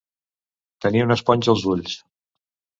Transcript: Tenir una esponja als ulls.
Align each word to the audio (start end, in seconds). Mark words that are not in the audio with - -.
Tenir 0.85 1.05
una 1.09 1.19
esponja 1.21 1.55
als 1.55 1.69
ulls. 1.77 1.97